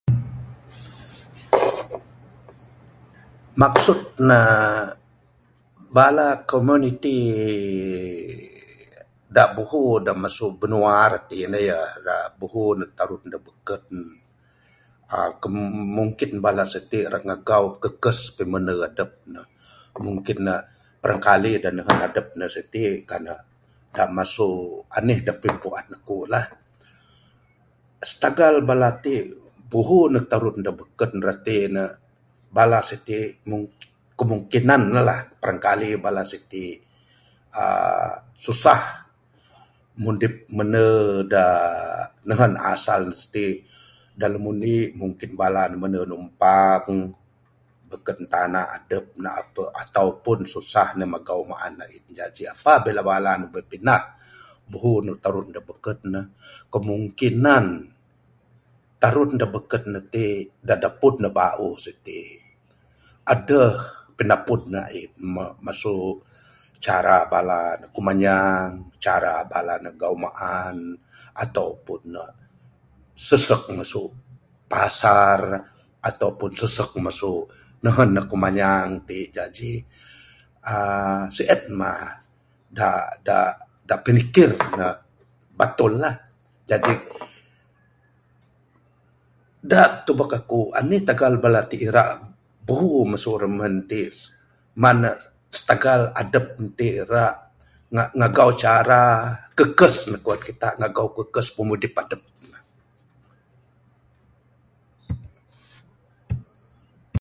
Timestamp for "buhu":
9.57-9.81, 12.39-12.63, 29.71-29.97, 54.71-54.91, 92.65-93.05